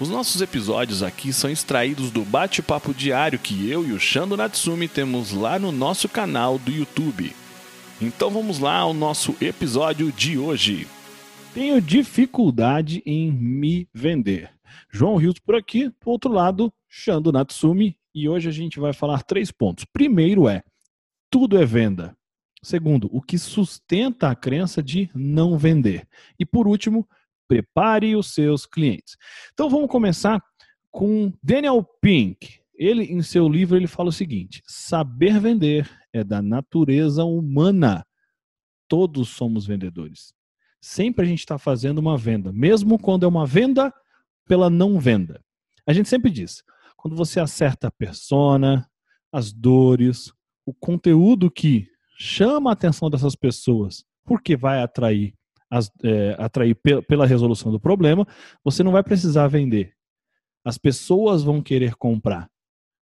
Os 0.00 0.08
nossos 0.08 0.40
episódios 0.40 1.02
aqui 1.02 1.32
são 1.32 1.50
extraídos 1.50 2.12
do 2.12 2.24
bate-papo 2.24 2.94
diário 2.94 3.36
que 3.36 3.68
eu 3.68 3.84
e 3.84 3.90
o 3.90 3.98
Shando 3.98 4.36
Natsumi 4.36 4.86
temos 4.86 5.32
lá 5.32 5.58
no 5.58 5.72
nosso 5.72 6.08
canal 6.08 6.56
do 6.56 6.70
YouTube. 6.70 7.32
Então 8.00 8.30
vamos 8.30 8.60
lá 8.60 8.76
ao 8.76 8.94
nosso 8.94 9.34
episódio 9.40 10.12
de 10.12 10.38
hoje. 10.38 10.86
Tenho 11.52 11.82
dificuldade 11.82 13.02
em 13.04 13.32
me 13.32 13.88
vender. 13.92 14.52
João 14.88 15.16
Rios 15.16 15.40
por 15.40 15.56
aqui, 15.56 15.88
do 15.88 15.94
outro 16.04 16.32
lado, 16.32 16.72
Shando 16.88 17.32
Natsumi, 17.32 17.96
e 18.14 18.28
hoje 18.28 18.48
a 18.48 18.52
gente 18.52 18.78
vai 18.78 18.92
falar 18.92 19.24
três 19.24 19.50
pontos. 19.50 19.84
Primeiro 19.84 20.48
é: 20.48 20.62
tudo 21.28 21.58
é 21.58 21.66
venda. 21.66 22.16
Segundo, 22.62 23.08
o 23.12 23.20
que 23.20 23.36
sustenta 23.36 24.28
a 24.28 24.36
crença 24.36 24.80
de 24.80 25.10
não 25.12 25.58
vender. 25.58 26.06
E 26.38 26.46
por 26.46 26.68
último, 26.68 27.04
prepare 27.48 28.14
os 28.14 28.32
seus 28.34 28.66
clientes. 28.66 29.16
Então 29.52 29.68
vamos 29.68 29.90
começar 29.90 30.40
com 30.90 31.32
Daniel 31.42 31.82
Pink. 32.00 32.60
Ele 32.74 33.04
em 33.04 33.22
seu 33.22 33.48
livro 33.48 33.76
ele 33.76 33.86
fala 33.86 34.10
o 34.10 34.12
seguinte: 34.12 34.62
saber 34.66 35.40
vender 35.40 35.90
é 36.12 36.22
da 36.22 36.40
natureza 36.40 37.24
humana. 37.24 38.06
Todos 38.86 39.30
somos 39.30 39.66
vendedores. 39.66 40.32
Sempre 40.80 41.24
a 41.24 41.28
gente 41.28 41.40
está 41.40 41.58
fazendo 41.58 41.98
uma 41.98 42.16
venda, 42.16 42.52
mesmo 42.52 42.98
quando 42.98 43.24
é 43.24 43.28
uma 43.28 43.44
venda 43.46 43.92
pela 44.46 44.70
não 44.70 44.98
venda. 45.00 45.42
A 45.86 45.92
gente 45.92 46.08
sempre 46.08 46.30
diz, 46.30 46.62
quando 46.96 47.16
você 47.16 47.40
acerta 47.40 47.88
a 47.88 47.90
persona, 47.90 48.88
as 49.32 49.52
dores, 49.52 50.32
o 50.64 50.72
conteúdo 50.72 51.50
que 51.50 51.88
chama 52.18 52.70
a 52.70 52.72
atenção 52.72 53.10
dessas 53.10 53.34
pessoas, 53.34 54.04
porque 54.24 54.56
vai 54.56 54.82
atrair 54.82 55.34
as, 55.70 55.90
é, 56.02 56.34
atrair 56.38 56.74
pe 56.74 57.02
pela 57.02 57.26
resolução 57.26 57.70
do 57.70 57.80
problema, 57.80 58.26
você 58.64 58.82
não 58.82 58.92
vai 58.92 59.02
precisar 59.02 59.48
vender. 59.48 59.94
As 60.64 60.78
pessoas 60.78 61.42
vão 61.42 61.62
querer 61.62 61.94
comprar. 61.96 62.50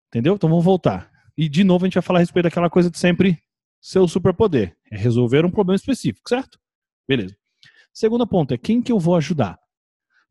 Entendeu? 0.09 0.35
Então 0.35 0.49
vamos 0.49 0.65
voltar. 0.65 1.11
E 1.37 1.49
de 1.49 1.65
novo 1.65 1.85
a 1.85 1.87
gente 1.87 1.95
vai 1.95 2.03
falar 2.03 2.19
a 2.19 2.21
respeito 2.21 2.45
daquela 2.45 2.71
coisa 2.71 2.91
de 2.91 2.99
sempre 2.99 3.39
seu 3.81 4.07
superpoder. 4.09 4.77
É 4.91 4.97
resolver 4.97 5.45
um 5.45 5.51
problema 5.51 5.77
específico, 5.77 6.29
certo? 6.29 6.59
Beleza. 7.09 7.37
Segundo 7.93 8.27
ponto 8.27 8.53
é 8.53 8.59
quem 8.59 8.83
que 8.83 8.93
eu 8.93 8.99
vou 8.99 9.17
ajudar. 9.17 9.59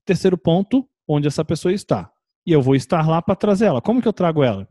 Terceiro 0.03 0.37
ponto, 0.37 0.87
onde 1.07 1.27
essa 1.27 1.43
pessoa 1.43 1.73
está. 1.73 2.11
E 2.45 2.51
eu 2.51 2.61
vou 2.61 2.75
estar 2.75 3.07
lá 3.07 3.21
para 3.21 3.35
trazer 3.35 3.65
ela. 3.65 3.81
Como 3.81 4.01
que 4.01 4.07
eu 4.07 4.13
trago 4.13 4.43
ela? 4.43 4.67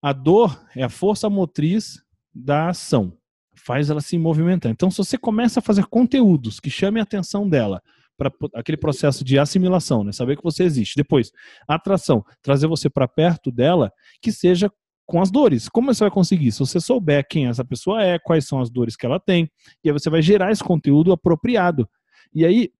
A 0.00 0.12
dor 0.12 0.60
é 0.76 0.82
a 0.82 0.88
força 0.88 1.28
motriz 1.28 2.02
da 2.34 2.68
ação 2.68 3.16
faz 3.64 3.90
ela 3.90 4.00
se 4.00 4.18
movimentar. 4.18 4.70
Então, 4.70 4.90
se 4.90 4.98
você 4.98 5.16
começa 5.16 5.60
a 5.60 5.62
fazer 5.62 5.86
conteúdos 5.86 6.58
que 6.58 6.70
chamem 6.70 7.00
a 7.00 7.04
atenção 7.04 7.48
dela 7.48 7.82
para 8.16 8.30
aquele 8.54 8.76
processo 8.76 9.24
de 9.24 9.38
assimilação, 9.38 10.04
né? 10.04 10.12
saber 10.12 10.36
que 10.36 10.42
você 10.42 10.64
existe. 10.64 10.96
Depois, 10.96 11.30
atração, 11.66 12.24
trazer 12.42 12.66
você 12.66 12.90
para 12.90 13.08
perto 13.08 13.50
dela, 13.50 13.90
que 14.20 14.30
seja 14.30 14.70
com 15.06 15.20
as 15.20 15.30
dores. 15.30 15.68
Como 15.68 15.92
você 15.92 16.04
vai 16.04 16.10
conseguir? 16.10 16.52
Se 16.52 16.60
você 16.60 16.80
souber 16.80 17.26
quem 17.28 17.46
essa 17.46 17.64
pessoa 17.64 18.02
é, 18.02 18.18
quais 18.18 18.46
são 18.46 18.60
as 18.60 18.70
dores 18.70 18.96
que 18.96 19.06
ela 19.06 19.18
tem, 19.18 19.50
e 19.82 19.88
aí 19.88 19.92
você 19.92 20.10
vai 20.10 20.22
gerar 20.22 20.52
esse 20.52 20.62
conteúdo 20.62 21.12
apropriado. 21.12 21.88
E 22.34 22.44
aí, 22.44 22.70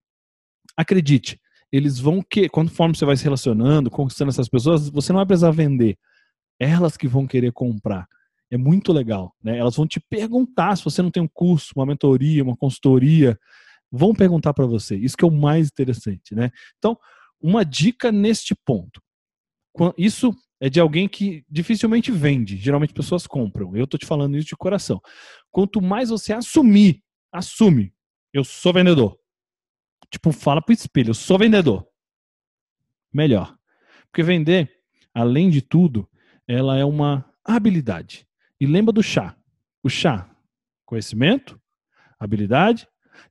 acredite, 0.77 1.39
eles 1.71 1.99
vão 1.99 2.21
que, 2.21 2.47
conforme 2.49 2.95
você 2.95 3.05
vai 3.05 3.17
se 3.17 3.23
relacionando, 3.23 3.89
conquistando 3.89 4.29
essas 4.29 4.47
pessoas, 4.47 4.89
você 4.89 5.11
não 5.11 5.19
vai 5.19 5.25
precisar 5.25 5.51
vender. 5.51 5.97
Elas 6.59 6.95
que 6.95 7.07
vão 7.07 7.25
querer 7.25 7.51
comprar. 7.51 8.07
É 8.53 8.57
muito 8.57 8.93
legal. 8.93 9.35
Né? 9.43 9.57
Elas 9.57 9.75
vão 9.75 9.87
te 9.87 9.99
perguntar 9.99 10.75
se 10.75 10.83
você 10.83 11.01
não 11.01 11.09
tem 11.09 11.23
um 11.23 11.27
curso, 11.27 11.73
uma 11.75 11.87
mentoria, 11.87 12.43
uma 12.43 12.55
consultoria. 12.55 13.35
Vão 13.91 14.13
perguntar 14.13 14.53
para 14.53 14.67
você. 14.67 14.95
Isso 14.95 15.17
que 15.17 15.25
é 15.25 15.27
o 15.27 15.31
mais 15.31 15.69
interessante. 15.69 16.35
Né? 16.35 16.51
Então, 16.77 16.95
uma 17.41 17.65
dica 17.65 18.11
neste 18.11 18.53
ponto. 18.53 19.01
Isso 19.97 20.35
é 20.61 20.69
de 20.69 20.79
alguém 20.79 21.09
que 21.09 21.43
dificilmente 21.49 22.11
vende. 22.11 22.55
Geralmente 22.57 22.93
pessoas 22.93 23.25
compram. 23.25 23.75
Eu 23.75 23.85
estou 23.85 23.99
te 23.99 24.05
falando 24.05 24.37
isso 24.37 24.49
de 24.49 24.55
coração. 24.55 25.01
Quanto 25.49 25.81
mais 25.81 26.09
você 26.09 26.31
assumir, 26.31 27.01
assume, 27.31 27.91
eu 28.31 28.43
sou 28.43 28.71
vendedor. 28.71 29.17
Tipo, 30.11 30.31
fala 30.31 30.61
pro 30.61 30.73
espelho, 30.73 31.09
eu 31.09 31.15
sou 31.15 31.39
vendedor. 31.39 31.83
Melhor. 33.11 33.57
Porque 34.11 34.21
vender, 34.21 34.71
além 35.11 35.49
de 35.49 35.59
tudo, 35.59 36.07
ela 36.47 36.77
é 36.77 36.85
uma 36.85 37.27
habilidade. 37.43 38.27
E 38.63 38.65
lembra 38.65 38.93
do 38.93 39.03
chá. 39.03 39.35
O 39.83 39.89
chá, 39.89 40.33
conhecimento, 40.85 41.59
habilidade 42.17 42.87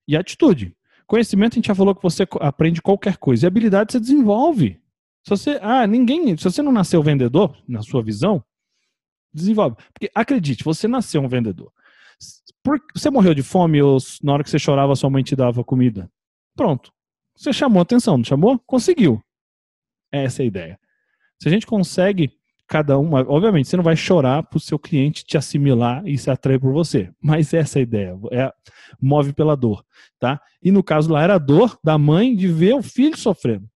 e 0.07 0.15
atitude. 0.15 0.77
Conhecimento 1.07 1.55
a 1.55 1.57
gente 1.57 1.69
já 1.69 1.75
falou 1.75 1.95
que 1.95 2.03
você 2.03 2.29
aprende 2.39 2.83
qualquer 2.83 3.17
coisa. 3.17 3.47
E 3.47 3.49
habilidade 3.49 3.93
você 3.93 3.99
desenvolve. 3.99 4.79
Se 5.25 5.31
você, 5.31 5.59
ah, 5.63 5.87
ninguém, 5.87 6.37
se 6.37 6.45
você 6.45 6.61
não 6.61 6.71
nasceu 6.71 7.03
vendedor, 7.03 7.57
na 7.67 7.81
sua 7.81 8.03
visão, 8.03 8.45
desenvolve. 9.33 9.77
Porque 9.95 10.11
acredite, 10.15 10.63
você 10.65 10.87
nasceu 10.87 11.23
um 11.23 11.29
vendedor. 11.29 11.73
Por, 12.63 12.79
você 12.95 13.09
morreu 13.09 13.33
de 13.33 13.43
fome 13.43 13.81
ou 13.81 13.97
na 14.23 14.35
hora 14.35 14.45
que 14.45 14.51
você 14.51 14.59
chorava 14.59 14.95
sua 14.95 15.09
mãe 15.09 15.23
te 15.23 15.35
dava 15.35 15.65
comida? 15.65 16.13
Pronto. 16.55 16.93
Você 17.35 17.55
chamou 17.55 17.81
atenção, 17.81 18.19
não 18.19 18.25
chamou? 18.25 18.59
Conseguiu. 18.67 19.19
Essa 20.13 20.43
é 20.43 20.45
a 20.45 20.47
ideia. 20.47 20.81
Se 21.41 21.49
a 21.49 21.51
gente 21.51 21.67
consegue 21.67 22.39
cada 22.73 22.97
uma. 22.97 23.21
Obviamente, 23.29 23.69
você 23.69 23.77
não 23.77 23.85
vai 23.85 23.95
chorar 23.95 24.43
para 24.45 24.57
o 24.57 24.61
seu 24.61 24.79
cliente 24.79 25.27
te 25.27 25.37
assimilar 25.37 26.03
e 26.09 26.17
se 26.17 26.31
atrair 26.31 26.59
por 26.59 26.73
você. 26.73 27.13
Mas 27.21 27.53
essa 27.53 27.79
é 27.79 27.81
a 27.81 27.83
ideia. 27.83 28.19
É, 28.31 28.51
move 28.99 29.35
pela 29.35 29.55
dor. 29.55 29.85
Tá? 30.19 30.41
E 30.63 30.73
no 30.73 30.83
caso 30.83 31.13
lá 31.13 31.23
era 31.23 31.35
a 31.35 31.39
dor 31.39 31.79
da 31.85 31.99
mãe 31.99 32.35
de 32.35 32.49
ver 32.49 32.75
o 32.75 32.83
filho 32.83 33.15
sofrendo. 33.15 33.69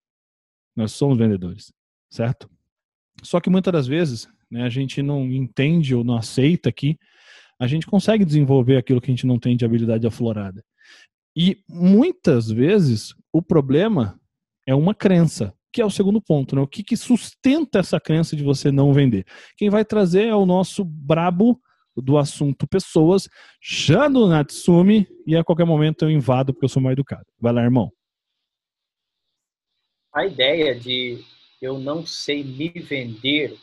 Nós 0.75 0.93
somos 0.93 1.15
vendedores, 1.15 1.71
certo? 2.09 2.49
Só 3.21 3.39
que 3.39 3.51
muitas 3.51 3.71
das 3.71 3.85
vezes 3.85 4.27
né, 4.49 4.63
a 4.63 4.69
gente 4.69 5.03
não 5.03 5.25
entende 5.25 5.93
ou 5.93 6.03
não 6.03 6.17
aceita 6.17 6.71
que 6.71 6.97
a 7.59 7.67
gente 7.67 7.85
consegue 7.85 8.25
desenvolver 8.25 8.77
aquilo 8.77 8.99
que 8.99 9.11
a 9.11 9.13
gente 9.13 9.27
não 9.27 9.37
tem 9.37 9.55
de 9.55 9.63
habilidade 9.63 10.07
aflorada. 10.07 10.65
E 11.35 11.63
muitas 11.69 12.49
vezes 12.49 13.13
o 13.31 13.43
problema 13.43 14.19
é 14.65 14.73
uma 14.73 14.95
crença 14.95 15.53
que 15.77 15.81
é 15.81 15.85
o 15.85 15.91
segundo 15.91 16.19
ponto, 16.19 16.55
né? 16.55 16.61
O 16.63 16.67
que, 16.67 16.83
que 16.83 16.97
sustenta 16.97 17.77
essa 17.77 17.99
crença 17.99 18.35
de 18.35 18.43
você 18.43 18.71
não 18.71 18.91
vender? 18.91 19.27
Quem 19.55 19.69
vai 19.69 19.85
trazer 19.85 20.25
é 20.25 20.33
o 20.33 20.43
nosso 20.43 20.83
brabo 20.83 21.61
do 21.95 22.17
assunto 22.17 22.67
pessoas, 22.67 23.29
Shando 23.61 24.27
Natsumi, 24.27 25.07
e 25.27 25.35
a 25.35 25.43
qualquer 25.43 25.65
momento 25.65 26.03
eu 26.03 26.09
invado 26.09 26.51
porque 26.51 26.65
eu 26.65 26.69
sou 26.69 26.81
mais 26.81 26.93
educado. 26.93 27.27
Vai 27.39 27.53
lá, 27.53 27.61
irmão. 27.61 27.91
A 30.11 30.25
ideia 30.25 30.73
de 30.73 31.23
eu 31.61 31.77
não 31.77 32.03
sei 32.03 32.43
me 32.43 32.69
vender, 32.69 33.55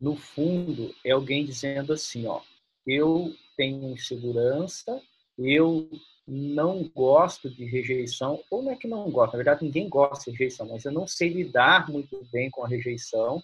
no 0.00 0.16
fundo, 0.16 0.94
é 1.04 1.10
alguém 1.10 1.44
dizendo 1.44 1.92
assim, 1.92 2.26
ó, 2.26 2.40
eu 2.86 3.34
tenho 3.54 3.90
insegurança, 3.90 4.98
eu 5.40 5.88
não 6.26 6.84
gosto 6.94 7.50
de 7.50 7.64
rejeição, 7.64 8.40
ou 8.50 8.62
não 8.62 8.72
é 8.72 8.76
que 8.76 8.86
não 8.86 9.10
gosto, 9.10 9.32
na 9.32 9.38
verdade 9.38 9.64
ninguém 9.64 9.88
gosta 9.88 10.30
de 10.30 10.36
rejeição, 10.36 10.68
mas 10.68 10.84
eu 10.84 10.92
não 10.92 11.06
sei 11.06 11.28
lidar 11.28 11.90
muito 11.90 12.24
bem 12.32 12.50
com 12.50 12.64
a 12.64 12.68
rejeição. 12.68 13.42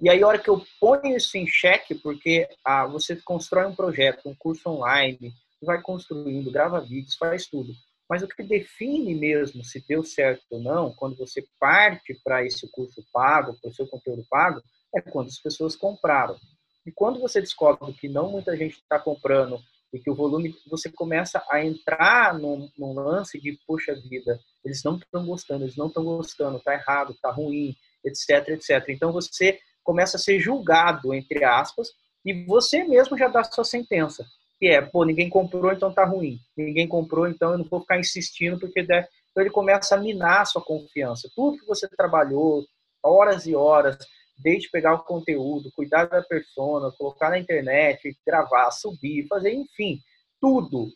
E 0.00 0.08
aí, 0.08 0.22
a 0.22 0.28
hora 0.28 0.38
que 0.38 0.48
eu 0.48 0.64
ponho 0.80 1.16
isso 1.16 1.36
em 1.36 1.44
xeque, 1.44 1.96
porque 1.96 2.48
ah, 2.64 2.86
você 2.86 3.16
constrói 3.16 3.66
um 3.66 3.74
projeto, 3.74 4.28
um 4.28 4.34
curso 4.34 4.70
online, 4.70 5.32
vai 5.60 5.82
construindo, 5.82 6.52
grava 6.52 6.80
vídeos, 6.80 7.16
faz 7.16 7.46
tudo. 7.46 7.72
Mas 8.08 8.22
o 8.22 8.28
que 8.28 8.44
define 8.44 9.14
mesmo 9.14 9.64
se 9.64 9.84
deu 9.86 10.04
certo 10.04 10.44
ou 10.50 10.60
não, 10.60 10.92
quando 10.92 11.16
você 11.16 11.44
parte 11.58 12.14
para 12.22 12.44
esse 12.44 12.70
curso 12.70 13.04
pago, 13.12 13.58
para 13.60 13.70
o 13.70 13.74
seu 13.74 13.88
conteúdo 13.88 14.24
pago, 14.30 14.62
é 14.94 15.00
quando 15.00 15.26
as 15.26 15.38
pessoas 15.38 15.74
compraram. 15.74 16.38
E 16.86 16.92
quando 16.92 17.20
você 17.20 17.40
descobre 17.40 17.92
que 17.94 18.08
não 18.08 18.30
muita 18.30 18.56
gente 18.56 18.76
está 18.76 18.98
comprando 18.98 19.60
e 19.92 19.98
que 19.98 20.10
o 20.10 20.14
volume, 20.14 20.54
você 20.66 20.90
começa 20.90 21.42
a 21.50 21.64
entrar 21.64 22.38
num, 22.38 22.70
num 22.78 22.92
lance 22.92 23.40
de, 23.40 23.58
poxa 23.66 23.94
vida, 23.94 24.38
eles 24.64 24.82
não 24.84 24.96
estão 24.96 25.24
gostando, 25.24 25.64
eles 25.64 25.76
não 25.76 25.86
estão 25.86 26.04
gostando, 26.04 26.60
tá 26.60 26.74
errado, 26.74 27.16
tá 27.20 27.30
ruim, 27.30 27.74
etc, 28.04 28.48
etc. 28.48 28.88
Então 28.88 29.12
você 29.12 29.58
começa 29.82 30.16
a 30.16 30.20
ser 30.20 30.38
julgado, 30.38 31.14
entre 31.14 31.44
aspas, 31.44 31.88
e 32.24 32.44
você 32.44 32.84
mesmo 32.84 33.16
já 33.16 33.28
dá 33.28 33.42
sua 33.44 33.64
sentença, 33.64 34.26
que 34.58 34.66
é, 34.66 34.82
pô, 34.82 35.04
ninguém 35.04 35.30
comprou, 35.30 35.72
então 35.72 35.92
tá 35.92 36.04
ruim. 36.04 36.38
Ninguém 36.56 36.86
comprou, 36.86 37.26
então 37.26 37.52
eu 37.52 37.58
não 37.58 37.64
vou 37.64 37.80
ficar 37.80 37.98
insistindo, 37.98 38.58
porque 38.58 38.82
der... 38.82 39.08
então 39.30 39.42
ele 39.42 39.50
começa 39.50 39.94
a 39.94 39.98
minar 39.98 40.42
a 40.42 40.44
sua 40.44 40.60
confiança. 40.60 41.30
Tudo 41.34 41.58
que 41.58 41.66
você 41.66 41.88
trabalhou, 41.88 42.66
horas 43.02 43.46
e 43.46 43.54
horas, 43.54 43.96
desde 44.38 44.70
pegar 44.70 44.94
o 44.94 45.04
conteúdo, 45.04 45.72
cuidar 45.72 46.06
da 46.06 46.22
persona, 46.22 46.92
colocar 46.92 47.30
na 47.30 47.38
internet, 47.38 48.16
gravar, 48.24 48.70
subir, 48.70 49.26
fazer, 49.26 49.52
enfim, 49.52 50.00
tudo. 50.40 50.92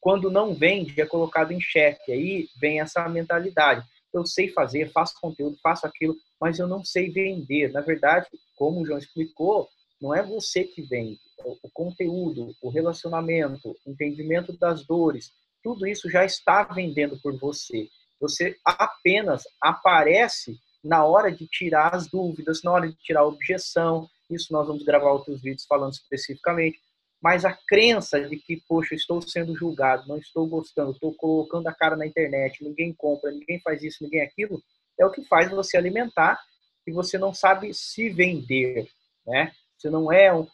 Quando 0.00 0.30
não 0.30 0.54
vende, 0.54 1.00
é 1.00 1.06
colocado 1.06 1.52
em 1.52 1.60
xeque. 1.60 2.12
Aí 2.12 2.48
vem 2.60 2.80
essa 2.80 3.08
mentalidade. 3.08 3.84
Eu 4.12 4.24
sei 4.24 4.48
fazer, 4.48 4.92
faço 4.92 5.14
conteúdo, 5.20 5.56
faço 5.62 5.86
aquilo, 5.86 6.14
mas 6.40 6.58
eu 6.58 6.68
não 6.68 6.84
sei 6.84 7.10
vender. 7.10 7.72
Na 7.72 7.80
verdade, 7.80 8.28
como 8.54 8.80
o 8.80 8.86
João 8.86 8.98
explicou, 8.98 9.68
não 10.00 10.14
é 10.14 10.22
você 10.22 10.64
que 10.64 10.82
vende. 10.82 11.18
O 11.62 11.70
conteúdo, 11.72 12.54
o 12.62 12.68
relacionamento, 12.68 13.74
o 13.84 13.90
entendimento 13.90 14.52
das 14.52 14.86
dores, 14.86 15.32
tudo 15.62 15.86
isso 15.86 16.10
já 16.10 16.24
está 16.24 16.62
vendendo 16.64 17.18
por 17.20 17.36
você. 17.38 17.88
Você 18.20 18.56
apenas 18.64 19.42
aparece 19.60 20.58
na 20.84 21.04
hora 21.04 21.32
de 21.32 21.46
tirar 21.46 21.94
as 21.94 22.06
dúvidas, 22.08 22.62
na 22.62 22.72
hora 22.72 22.88
de 22.88 22.96
tirar 22.96 23.20
a 23.20 23.26
objeção. 23.26 24.08
Isso 24.30 24.52
nós 24.52 24.66
vamos 24.66 24.84
gravar 24.84 25.12
outros 25.12 25.40
vídeos 25.40 25.66
falando 25.66 25.92
especificamente. 25.92 26.78
Mas 27.22 27.44
a 27.44 27.56
crença 27.66 28.20
de 28.20 28.36
que, 28.36 28.62
poxa, 28.68 28.94
estou 28.94 29.22
sendo 29.22 29.56
julgado, 29.56 30.06
não 30.06 30.18
estou 30.18 30.46
gostando, 30.46 30.90
estou 30.90 31.14
colocando 31.14 31.66
a 31.68 31.72
cara 31.72 31.96
na 31.96 32.06
internet, 32.06 32.62
ninguém 32.62 32.92
compra, 32.92 33.30
ninguém 33.30 33.58
faz 33.60 33.82
isso, 33.82 34.04
ninguém 34.04 34.20
aquilo, 34.20 34.62
é 35.00 35.06
o 35.06 35.10
que 35.10 35.24
faz 35.24 35.50
você 35.50 35.78
alimentar 35.78 36.38
e 36.86 36.92
você 36.92 37.16
não 37.16 37.32
sabe 37.32 37.72
se 37.72 38.10
vender, 38.10 38.86
né? 39.26 39.52
Você 39.78 39.88
não 39.88 40.12
é 40.12 40.34
um, 40.34 40.46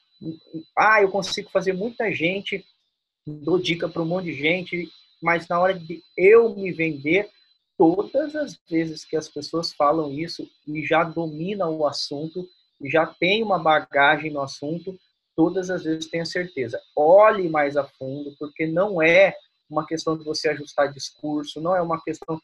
ah, 0.79 1.03
eu 1.03 1.11
consigo 1.11 1.51
fazer 1.51 1.73
muita 1.73 2.13
gente, 2.13 2.65
dou 3.27 3.59
dica 3.59 3.89
para 3.89 4.03
um 4.03 4.07
monte 4.07 4.27
de 4.27 4.35
gente, 4.35 4.89
mas 5.21 5.49
na 5.49 5.61
hora 5.61 5.79
de 5.79 6.03
eu 6.17 6.55
me 6.55 6.71
vender, 6.73 7.29
todas 7.81 8.37
as 8.37 8.61
vezes 8.69 9.07
que 9.07 9.17
as 9.17 9.27
pessoas 9.27 9.73
falam 9.73 10.13
isso 10.13 10.47
e 10.69 10.85
já 10.85 11.03
dominam 11.03 11.79
o 11.79 11.87
assunto, 11.87 12.47
já 12.85 13.07
tem 13.07 13.43
uma 13.43 13.59
bagagem 13.59 14.31
no 14.31 14.43
assunto, 14.43 14.95
todas 15.35 15.71
as 15.71 15.85
vezes 15.85 16.11
tenha 16.11 16.27
certeza. 16.27 16.79
Olhe 16.95 17.49
mais 17.49 17.79
a 17.79 17.85
fundo, 17.85 18.37
porque 18.39 18.67
não 18.67 19.01
é 19.01 19.35
uma 19.67 19.87
questão 19.87 20.15
de 20.15 20.23
você 20.23 20.51
ajustar 20.51 20.93
discurso, 20.93 21.59
não 21.59 21.75
é 21.75 21.81
uma 21.81 21.99
questão. 22.03 22.39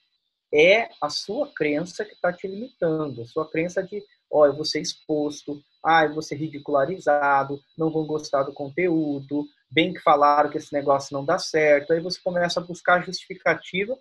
É 0.54 0.88
a 1.02 1.10
sua 1.10 1.52
crença 1.54 2.02
que 2.02 2.14
está 2.14 2.32
te 2.32 2.48
limitando, 2.48 3.20
a 3.20 3.26
sua 3.26 3.46
crença 3.46 3.82
de, 3.82 4.02
ó, 4.32 4.46
eu 4.46 4.54
vou 4.54 4.64
ser 4.64 4.80
exposto, 4.80 5.62
ah, 5.84 6.04
eu 6.04 6.14
vou 6.14 6.22
ser 6.22 6.36
ridicularizado, 6.36 7.60
não 7.76 7.90
vão 7.90 8.06
gostar 8.06 8.42
do 8.44 8.54
conteúdo, 8.54 9.46
bem 9.70 9.92
que 9.92 10.00
falaram 10.00 10.48
que 10.48 10.56
esse 10.56 10.72
negócio 10.72 11.14
não 11.14 11.26
dá 11.26 11.38
certo. 11.38 11.92
Aí 11.92 12.00
você 12.00 12.18
começa 12.24 12.58
a 12.58 12.64
buscar 12.64 13.04
justificativa 13.04 13.98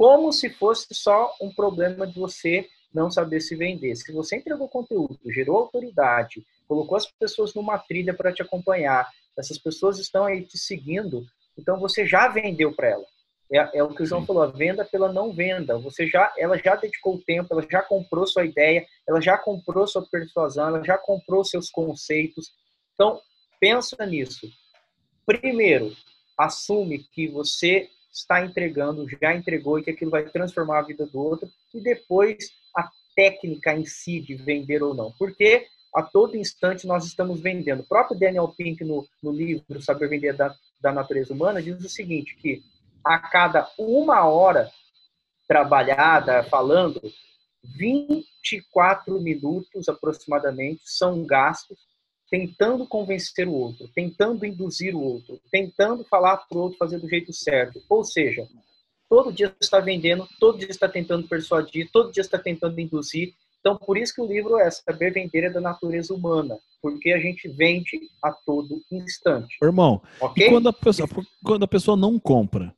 como 0.00 0.32
se 0.32 0.48
fosse 0.48 0.86
só 0.94 1.36
um 1.42 1.52
problema 1.52 2.06
de 2.06 2.18
você 2.18 2.66
não 2.90 3.10
saber 3.10 3.38
se 3.42 3.54
vender. 3.54 3.94
Se 3.96 4.10
você 4.10 4.36
entregou 4.36 4.66
conteúdo, 4.66 5.20
gerou 5.26 5.58
autoridade, 5.58 6.42
colocou 6.66 6.96
as 6.96 7.04
pessoas 7.04 7.52
numa 7.52 7.78
trilha 7.78 8.14
para 8.14 8.32
te 8.32 8.40
acompanhar, 8.40 9.06
essas 9.36 9.58
pessoas 9.58 9.98
estão 9.98 10.24
aí 10.24 10.40
te 10.40 10.56
seguindo, 10.56 11.26
então 11.58 11.78
você 11.78 12.06
já 12.06 12.28
vendeu 12.28 12.74
para 12.74 12.88
ela. 12.88 13.04
É, 13.52 13.78
é, 13.80 13.82
o 13.82 13.94
que 13.94 14.02
o 14.02 14.06
João 14.06 14.22
Sim. 14.22 14.28
falou, 14.28 14.42
a 14.42 14.46
venda 14.46 14.86
pela 14.86 15.12
não 15.12 15.34
venda. 15.34 15.76
Você 15.76 16.06
já, 16.06 16.32
ela 16.38 16.56
já 16.56 16.76
dedicou 16.76 17.16
o 17.16 17.22
tempo, 17.22 17.48
ela 17.52 17.66
já 17.70 17.82
comprou 17.82 18.26
sua 18.26 18.46
ideia, 18.46 18.86
ela 19.06 19.20
já 19.20 19.36
comprou 19.36 19.86
sua 19.86 20.06
persuasão, 20.10 20.68
ela 20.68 20.82
já 20.82 20.96
comprou 20.96 21.44
seus 21.44 21.68
conceitos. 21.68 22.54
Então, 22.94 23.20
pensa 23.60 24.06
nisso. 24.06 24.50
Primeiro, 25.26 25.94
assume 26.38 27.00
que 27.12 27.28
você 27.28 27.90
está 28.12 28.44
entregando, 28.44 29.06
já 29.20 29.34
entregou 29.34 29.78
e 29.78 29.82
que 29.82 29.90
aquilo 29.90 30.10
vai 30.10 30.24
transformar 30.24 30.80
a 30.80 30.82
vida 30.82 31.06
do 31.06 31.18
outro, 31.18 31.48
e 31.74 31.80
depois 31.80 32.52
a 32.76 32.90
técnica 33.14 33.74
em 33.74 33.84
si 33.84 34.20
de 34.20 34.34
vender 34.34 34.82
ou 34.82 34.94
não. 34.94 35.12
Porque 35.12 35.66
a 35.94 36.02
todo 36.02 36.36
instante 36.36 36.86
nós 36.86 37.04
estamos 37.04 37.40
vendendo. 37.40 37.80
O 37.80 37.88
próprio 37.88 38.18
Daniel 38.18 38.48
Pink, 38.48 38.84
no, 38.84 39.06
no 39.22 39.32
livro 39.32 39.80
Saber 39.82 40.08
Vender 40.08 40.36
da, 40.36 40.54
da 40.80 40.92
Natureza 40.92 41.32
Humana, 41.32 41.62
diz 41.62 41.84
o 41.84 41.88
seguinte, 41.88 42.36
que 42.36 42.62
a 43.04 43.18
cada 43.18 43.68
uma 43.78 44.24
hora 44.26 44.70
trabalhada, 45.48 46.44
falando, 46.44 47.00
24 47.62 49.20
minutos 49.20 49.88
aproximadamente 49.88 50.82
são 50.84 51.24
gastos 51.24 51.78
tentando 52.30 52.86
convencer 52.86 53.48
o 53.48 53.52
outro, 53.52 53.88
tentando 53.94 54.46
induzir 54.46 54.94
o 54.94 55.02
outro, 55.02 55.40
tentando 55.50 56.04
falar 56.04 56.36
para 56.36 56.56
o 56.56 56.62
outro 56.62 56.78
fazer 56.78 56.98
do 56.98 57.08
jeito 57.08 57.32
certo. 57.32 57.82
Ou 57.88 58.04
seja, 58.04 58.46
todo 59.08 59.32
dia 59.32 59.54
está 59.60 59.80
vendendo, 59.80 60.26
todo 60.38 60.58
dia 60.58 60.70
está 60.70 60.88
tentando 60.88 61.26
persuadir, 61.26 61.90
todo 61.92 62.12
dia 62.12 62.20
está 62.20 62.38
tentando 62.38 62.80
induzir. 62.80 63.34
Então, 63.58 63.76
por 63.76 63.98
isso 63.98 64.14
que 64.14 64.22
o 64.22 64.26
livro 64.26 64.56
é 64.58 64.70
Saber 64.70 65.12
Vender 65.12 65.44
é 65.44 65.50
da 65.50 65.60
Natureza 65.60 66.14
Humana, 66.14 66.56
porque 66.80 67.10
a 67.12 67.18
gente 67.18 67.48
vende 67.48 68.00
a 68.22 68.32
todo 68.32 68.80
instante. 68.90 69.56
Irmão, 69.62 70.00
okay? 70.20 70.46
e 70.46 70.50
quando 70.50 70.68
a, 70.68 70.72
pessoa, 70.72 71.08
quando 71.44 71.64
a 71.64 71.68
pessoa 71.68 71.96
não 71.96 72.18
compra, 72.18 72.74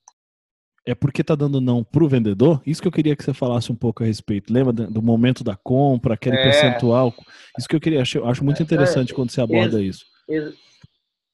é 0.84 0.94
porque 0.94 1.22
tá 1.22 1.34
dando 1.34 1.60
não 1.60 1.84
pro 1.84 2.08
vendedor? 2.08 2.60
Isso 2.66 2.82
que 2.82 2.88
eu 2.88 2.92
queria 2.92 3.14
que 3.14 3.22
você 3.22 3.32
falasse 3.32 3.70
um 3.70 3.74
pouco 3.74 4.02
a 4.02 4.06
respeito. 4.06 4.52
Lembra 4.52 4.72
do 4.72 5.00
momento 5.00 5.44
da 5.44 5.56
compra, 5.56 6.14
aquele 6.14 6.36
é. 6.36 6.42
percentual? 6.42 7.14
Isso 7.58 7.68
que 7.68 7.76
eu 7.76 7.80
queria, 7.80 8.02
acho, 8.02 8.24
acho 8.24 8.44
muito 8.44 8.62
interessante 8.62 9.12
é, 9.12 9.14
quando 9.14 9.30
você 9.30 9.40
aborda 9.40 9.80
ex, 9.80 9.96
isso. 9.96 10.06
Ex, 10.28 10.54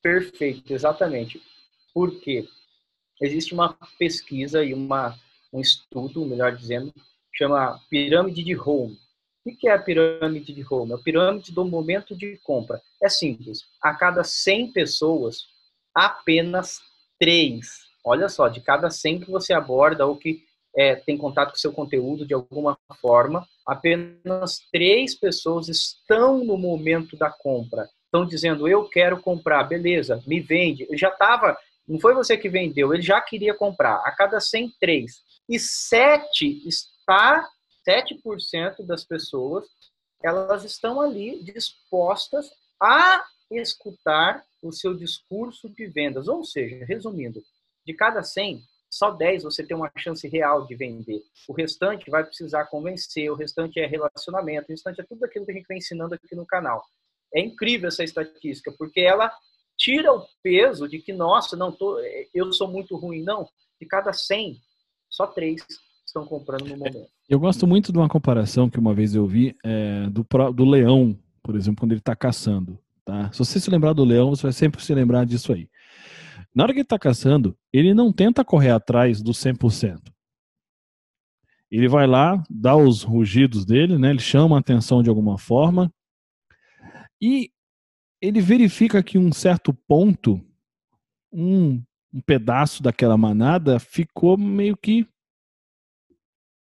perfeito, 0.02 0.72
exatamente. 0.72 1.40
Porque 1.94 2.46
existe 3.22 3.54
uma 3.54 3.74
pesquisa 3.98 4.62
e 4.62 4.74
uma, 4.74 5.18
um 5.52 5.60
estudo, 5.60 6.26
melhor 6.26 6.54
dizendo, 6.54 6.92
chama 7.34 7.80
pirâmide 7.88 8.44
de 8.44 8.54
Home. 8.54 8.98
O 9.46 9.56
que 9.56 9.66
é 9.66 9.72
a 9.72 9.78
pirâmide 9.78 10.52
de 10.52 10.64
Home? 10.70 10.92
É 10.92 10.94
a 10.94 10.98
pirâmide 10.98 11.52
do 11.52 11.64
momento 11.64 12.14
de 12.14 12.36
compra. 12.44 12.82
É 13.02 13.08
simples. 13.08 13.62
A 13.82 13.94
cada 13.94 14.22
100 14.22 14.72
pessoas, 14.72 15.38
apenas 15.94 16.80
3 17.18 17.87
Olha 18.08 18.26
só, 18.30 18.48
de 18.48 18.62
cada 18.62 18.88
100 18.88 19.20
que 19.20 19.30
você 19.30 19.52
aborda 19.52 20.06
ou 20.06 20.16
que 20.16 20.42
é, 20.74 20.94
tem 20.94 21.18
contato 21.18 21.50
com 21.50 21.56
seu 21.56 21.72
conteúdo 21.72 22.24
de 22.26 22.32
alguma 22.32 22.78
forma, 23.02 23.46
apenas 23.66 24.60
três 24.72 25.14
pessoas 25.14 25.68
estão 25.68 26.42
no 26.42 26.56
momento 26.56 27.18
da 27.18 27.30
compra. 27.30 27.86
Estão 28.06 28.24
dizendo, 28.24 28.66
eu 28.66 28.88
quero 28.88 29.20
comprar, 29.20 29.64
beleza, 29.64 30.22
me 30.26 30.40
vende. 30.40 30.86
Eu 30.88 30.96
já 30.96 31.10
estava, 31.10 31.54
não 31.86 32.00
foi 32.00 32.14
você 32.14 32.34
que 32.38 32.48
vendeu, 32.48 32.94
ele 32.94 33.02
já 33.02 33.20
queria 33.20 33.52
comprar. 33.52 33.96
A 33.96 34.10
cada 34.10 34.40
100, 34.40 34.72
três. 34.80 35.20
E 35.46 35.58
7 35.58 36.66
está, 36.66 37.46
7% 37.86 38.86
das 38.86 39.04
pessoas, 39.04 39.66
elas 40.22 40.64
estão 40.64 40.98
ali 40.98 41.42
dispostas 41.44 42.50
a 42.80 43.22
escutar 43.50 44.42
o 44.62 44.72
seu 44.72 44.94
discurso 44.94 45.68
de 45.68 45.86
vendas. 45.86 46.26
Ou 46.26 46.42
seja, 46.42 46.86
resumindo, 46.86 47.42
de 47.88 47.94
cada 47.94 48.22
100, 48.22 48.62
só 48.90 49.10
10 49.10 49.44
você 49.44 49.64
tem 49.64 49.74
uma 49.74 49.90
chance 49.96 50.28
real 50.28 50.66
de 50.66 50.76
vender. 50.76 51.22
O 51.48 51.54
restante 51.54 52.10
vai 52.10 52.22
precisar 52.22 52.66
convencer, 52.66 53.30
o 53.30 53.34
restante 53.34 53.80
é 53.80 53.86
relacionamento, 53.86 54.66
o 54.68 54.72
restante 54.72 55.00
é 55.00 55.04
tudo 55.04 55.24
aquilo 55.24 55.46
que 55.46 55.52
a 55.52 55.54
gente 55.54 55.66
vem 55.66 55.78
ensinando 55.78 56.14
aqui 56.14 56.36
no 56.36 56.44
canal. 56.44 56.84
É 57.34 57.40
incrível 57.40 57.88
essa 57.88 58.04
estatística, 58.04 58.70
porque 58.78 59.00
ela 59.00 59.32
tira 59.78 60.12
o 60.12 60.22
peso 60.42 60.86
de 60.86 60.98
que, 60.98 61.14
nossa, 61.14 61.56
não 61.56 61.72
tô, 61.72 61.98
eu 62.34 62.52
sou 62.52 62.68
muito 62.68 62.94
ruim. 62.94 63.22
Não, 63.22 63.48
de 63.80 63.86
cada 63.86 64.12
100, 64.12 64.58
só 65.08 65.26
3 65.26 65.64
estão 66.06 66.26
comprando 66.26 66.66
no 66.66 66.76
momento. 66.76 67.08
Eu 67.26 67.40
gosto 67.40 67.66
muito 67.66 67.90
de 67.90 67.96
uma 67.96 68.08
comparação 68.08 68.68
que 68.68 68.78
uma 68.78 68.92
vez 68.92 69.14
eu 69.14 69.26
vi 69.26 69.56
é, 69.64 70.06
do, 70.10 70.26
do 70.52 70.64
leão, 70.64 71.18
por 71.42 71.56
exemplo, 71.56 71.80
quando 71.80 71.92
ele 71.92 72.00
está 72.00 72.14
caçando. 72.14 72.78
Tá? 73.02 73.32
Se 73.32 73.38
você 73.38 73.58
se 73.58 73.70
lembrar 73.70 73.94
do 73.94 74.04
leão, 74.04 74.28
você 74.28 74.42
vai 74.42 74.52
sempre 74.52 74.82
se 74.82 74.92
lembrar 74.92 75.24
disso 75.24 75.54
aí. 75.54 75.68
Na 76.58 76.64
hora 76.64 76.72
que 76.72 76.80
ele 76.80 76.86
está 76.86 76.98
caçando, 76.98 77.56
ele 77.72 77.94
não 77.94 78.12
tenta 78.12 78.44
correr 78.44 78.70
atrás 78.70 79.22
do 79.22 79.30
100%. 79.30 80.12
Ele 81.70 81.86
vai 81.86 82.04
lá, 82.04 82.42
dá 82.50 82.74
os 82.74 83.04
rugidos 83.04 83.64
dele, 83.64 83.96
né? 83.96 84.10
ele 84.10 84.18
chama 84.18 84.56
a 84.56 84.58
atenção 84.58 85.00
de 85.00 85.08
alguma 85.08 85.38
forma 85.38 85.88
e 87.22 87.52
ele 88.20 88.40
verifica 88.40 89.04
que 89.04 89.16
um 89.16 89.32
certo 89.32 89.72
ponto, 89.72 90.44
um, 91.32 91.80
um 92.12 92.20
pedaço 92.26 92.82
daquela 92.82 93.16
manada 93.16 93.78
ficou 93.78 94.36
meio 94.36 94.76
que 94.76 95.06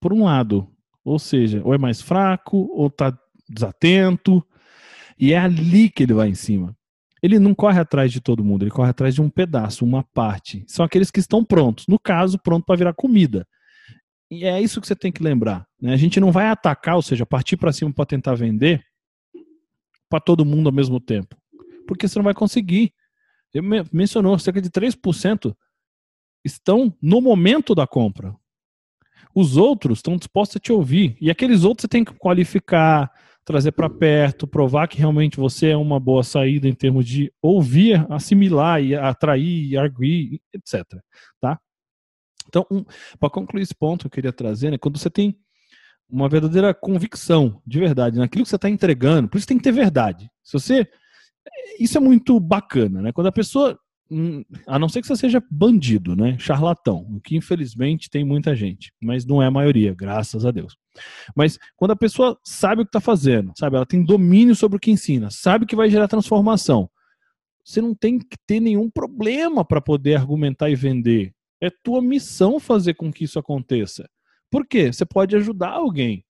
por 0.00 0.12
um 0.12 0.22
lado. 0.22 0.72
Ou 1.04 1.18
seja, 1.18 1.60
ou 1.64 1.74
é 1.74 1.78
mais 1.78 2.00
fraco, 2.00 2.70
ou 2.72 2.86
está 2.86 3.18
desatento, 3.48 4.46
e 5.18 5.32
é 5.32 5.38
ali 5.38 5.90
que 5.90 6.04
ele 6.04 6.14
vai 6.14 6.28
em 6.28 6.36
cima 6.36 6.72
ele 7.22 7.38
não 7.38 7.54
corre 7.54 7.78
atrás 7.78 8.10
de 8.10 8.20
todo 8.20 8.44
mundo, 8.44 8.64
ele 8.64 8.70
corre 8.70 8.90
atrás 8.90 9.14
de 9.14 9.22
um 9.22 9.30
pedaço, 9.30 9.84
uma 9.84 10.02
parte. 10.02 10.64
São 10.66 10.84
aqueles 10.84 11.10
que 11.10 11.20
estão 11.20 11.44
prontos, 11.44 11.86
no 11.86 11.98
caso, 11.98 12.38
pronto 12.38 12.66
para 12.66 12.76
virar 12.76 12.92
comida. 12.92 13.46
E 14.28 14.44
é 14.44 14.60
isso 14.60 14.80
que 14.80 14.86
você 14.86 14.96
tem 14.96 15.12
que 15.12 15.22
lembrar. 15.22 15.66
Né? 15.80 15.92
A 15.92 15.96
gente 15.96 16.18
não 16.18 16.32
vai 16.32 16.48
atacar, 16.48 16.96
ou 16.96 17.02
seja, 17.02 17.24
partir 17.24 17.56
para 17.56 17.72
cima 17.72 17.92
para 17.92 18.06
tentar 18.06 18.34
vender 18.34 18.84
para 20.08 20.20
todo 20.20 20.44
mundo 20.44 20.68
ao 20.68 20.74
mesmo 20.74 20.98
tempo. 20.98 21.36
Porque 21.86 22.08
você 22.08 22.18
não 22.18 22.24
vai 22.24 22.34
conseguir. 22.34 22.92
Ele 23.54 23.66
mencionou, 23.92 24.38
cerca 24.38 24.60
de 24.60 24.70
3% 24.70 25.54
estão 26.44 26.92
no 27.00 27.20
momento 27.20 27.74
da 27.74 27.86
compra. 27.86 28.34
Os 29.34 29.56
outros 29.56 29.98
estão 29.98 30.16
dispostos 30.16 30.56
a 30.56 30.60
te 30.60 30.72
ouvir. 30.72 31.16
E 31.20 31.30
aqueles 31.30 31.62
outros 31.62 31.82
você 31.82 31.88
tem 31.88 32.04
que 32.04 32.12
qualificar, 32.14 33.10
trazer 33.44 33.72
para 33.72 33.90
perto, 33.90 34.46
provar 34.46 34.86
que 34.86 34.98
realmente 34.98 35.36
você 35.36 35.70
é 35.70 35.76
uma 35.76 35.98
boa 35.98 36.22
saída 36.22 36.68
em 36.68 36.74
termos 36.74 37.06
de 37.06 37.32
ouvir, 37.42 38.06
assimilar 38.10 38.82
e 38.82 38.94
atrair, 38.94 39.76
arguir, 39.76 40.40
etc. 40.52 40.84
Tá? 41.40 41.58
Então, 42.46 42.66
um, 42.70 42.84
para 43.18 43.30
concluir 43.30 43.62
esse 43.62 43.74
ponto, 43.74 44.06
eu 44.06 44.10
queria 44.10 44.32
trazer, 44.32 44.70
né, 44.70 44.78
quando 44.78 44.98
você 44.98 45.10
tem 45.10 45.36
uma 46.08 46.28
verdadeira 46.28 46.74
convicção, 46.74 47.60
de 47.66 47.78
verdade, 47.78 48.18
naquilo 48.18 48.44
que 48.44 48.50
você 48.50 48.56
está 48.56 48.68
entregando, 48.68 49.28
por 49.28 49.38
isso 49.38 49.46
tem 49.46 49.56
que 49.56 49.64
ter 49.64 49.72
verdade. 49.72 50.30
Se 50.44 50.52
você. 50.52 50.86
Isso 51.80 51.96
é 51.96 52.00
muito 52.00 52.38
bacana, 52.38 53.00
né? 53.00 53.12
Quando 53.12 53.28
a 53.28 53.32
pessoa. 53.32 53.78
A 54.66 54.78
não 54.78 54.88
ser 54.88 55.00
que 55.00 55.06
você 55.06 55.16
seja 55.16 55.42
bandido, 55.50 56.14
né? 56.14 56.36
Charlatão, 56.38 57.06
o 57.10 57.20
que 57.20 57.36
infelizmente 57.36 58.10
tem 58.10 58.24
muita 58.24 58.54
gente, 58.54 58.92
mas 59.00 59.24
não 59.24 59.42
é 59.42 59.46
a 59.46 59.50
maioria, 59.50 59.94
graças 59.94 60.44
a 60.44 60.50
Deus. 60.50 60.76
Mas 61.34 61.58
quando 61.76 61.92
a 61.92 61.96
pessoa 61.96 62.38
sabe 62.44 62.82
o 62.82 62.84
que 62.84 62.90
está 62.90 63.00
fazendo, 63.00 63.52
sabe, 63.56 63.76
ela 63.76 63.86
tem 63.86 64.04
domínio 64.04 64.54
sobre 64.54 64.76
o 64.76 64.80
que 64.80 64.90
ensina, 64.90 65.30
sabe 65.30 65.66
que 65.66 65.76
vai 65.76 65.88
gerar 65.88 66.08
transformação, 66.08 66.90
você 67.64 67.80
não 67.80 67.94
tem 67.94 68.18
que 68.18 68.36
ter 68.46 68.60
nenhum 68.60 68.90
problema 68.90 69.64
para 69.64 69.80
poder 69.80 70.16
argumentar 70.16 70.68
e 70.68 70.74
vender. 70.74 71.32
É 71.60 71.70
tua 71.70 72.02
missão 72.02 72.58
fazer 72.58 72.94
com 72.94 73.12
que 73.12 73.24
isso 73.24 73.38
aconteça. 73.38 74.08
Por 74.50 74.66
quê? 74.66 74.92
Você 74.92 75.06
pode 75.06 75.36
ajudar 75.36 75.70
alguém. 75.70 76.24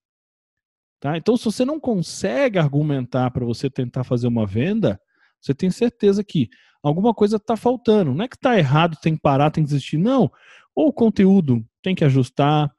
Tá? 0.99 1.17
Então, 1.17 1.35
se 1.35 1.43
você 1.43 1.65
não 1.65 1.79
consegue 1.79 2.57
argumentar 2.57 3.31
para 3.31 3.43
você 3.43 3.69
tentar 3.69 4.03
fazer 4.03 4.27
uma 4.27 4.45
venda, 4.45 4.97
você 5.41 5.53
tem 5.53 5.69
certeza 5.69 6.23
que 6.23 6.47
alguma 6.83 7.13
coisa 7.13 7.37
está 7.37 7.55
faltando. 7.55 8.13
Não 8.13 8.25
é 8.25 8.27
que 8.27 8.35
está 8.35 8.57
errado, 8.57 8.97
tem 9.01 9.15
que 9.15 9.21
parar, 9.21 9.49
tem 9.49 9.63
que 9.63 9.69
desistir. 9.69 9.97
Não. 9.97 10.31
Ou 10.75 10.89
o 10.89 10.93
conteúdo 10.93 11.65
tem 11.81 11.95
que 11.95 12.03
ajustar, 12.03 12.71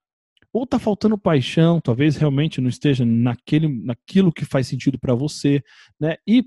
ou 0.53 0.65
está 0.65 0.79
faltando 0.79 1.19
paixão, 1.19 1.81
talvez 1.81 2.17
realmente 2.17 2.61
não 2.61 2.69
esteja 2.69 3.05
naquele, 3.05 3.69
naquilo 3.69 4.33
que 4.33 4.45
faz 4.45 4.69
sentido 4.69 4.99
para 4.99 5.15
você. 5.15 5.63
Né? 5.99 6.17
E 6.27 6.45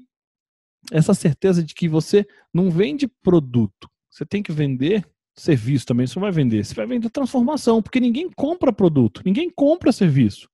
essa 0.92 1.14
certeza 1.14 1.64
de 1.64 1.74
que 1.74 1.90
você 1.90 2.26
não 2.54 2.70
vende 2.70 3.08
produto, 3.22 3.90
você 4.10 4.26
tem 4.26 4.42
que 4.42 4.52
vender 4.52 5.06
serviço 5.36 5.86
também, 5.86 6.08
você 6.08 6.20
vai 6.20 6.32
vender. 6.32 6.66
Você 6.66 6.74
vai 6.74 6.86
vender 6.86 7.10
transformação, 7.10 7.82
porque 7.82 8.00
ninguém 8.00 8.30
compra 8.32 8.74
produto, 8.74 9.22
ninguém 9.26 9.50
compra 9.50 9.92
serviço. 9.92 10.50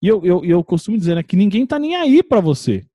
E 0.00 0.08
eu, 0.08 0.24
eu, 0.24 0.44
eu 0.44 0.64
costumo 0.64 0.96
dizer 0.96 1.16
né, 1.16 1.22
que 1.22 1.36
ninguém 1.36 1.64
está 1.64 1.78
nem 1.78 1.96
aí 1.96 2.22
para 2.22 2.40
você. 2.40 2.86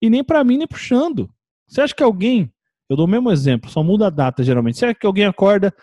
E 0.00 0.08
nem 0.08 0.24
para 0.24 0.42
mim, 0.42 0.56
nem 0.56 0.66
puxando. 0.66 1.30
Você 1.66 1.80
acha 1.80 1.94
que 1.94 2.02
alguém, 2.02 2.50
eu 2.88 2.96
dou 2.96 3.06
o 3.06 3.08
mesmo 3.08 3.30
exemplo, 3.30 3.70
só 3.70 3.82
muda 3.82 4.06
a 4.06 4.10
data 4.10 4.42
geralmente. 4.42 4.78
Você 4.78 4.86
acha 4.86 4.94
que 4.94 5.06
alguém 5.06 5.24
acorda 5.24 5.74